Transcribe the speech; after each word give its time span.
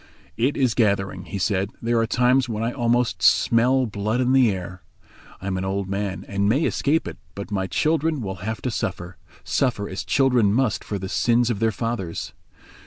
"It 0.35 0.57
is 0.57 0.73
gathering," 0.73 1.25
he 1.25 1.37
said; 1.37 1.69
"there 1.79 1.99
are 1.99 2.07
times 2.07 2.49
when 2.49 2.63
I 2.63 2.71
almost 2.71 3.21
smell 3.21 3.85
blood 3.85 4.19
in 4.19 4.33
the 4.33 4.49
air. 4.51 4.81
I 5.39 5.45
am 5.45 5.57
an 5.57 5.63
old 5.63 5.87
man 5.87 6.25
and 6.27 6.49
may 6.49 6.63
escape 6.63 7.07
it, 7.07 7.19
but 7.35 7.51
my 7.51 7.67
children 7.67 8.19
will 8.19 8.37
have 8.41 8.63
to 8.63 8.71
suffer—suffer 8.71 9.87
as 9.87 10.03
children 10.03 10.53
must 10.55 10.83
for 10.83 10.97
the 10.97 11.07
sins 11.07 11.51
of 11.51 11.59
their 11.59 11.69
fathers. 11.71 12.33